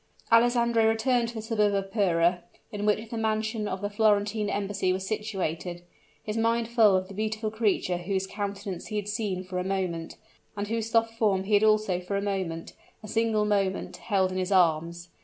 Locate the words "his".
6.23-6.35, 14.39-14.51